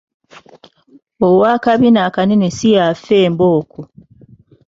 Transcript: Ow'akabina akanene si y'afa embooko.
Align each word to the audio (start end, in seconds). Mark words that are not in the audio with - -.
Ow'akabina 1.27 1.99
akanene 2.07 2.47
si 2.57 2.67
y'afa 2.75 3.15
embooko. 3.25 3.81